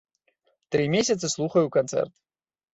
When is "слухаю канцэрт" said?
1.35-2.13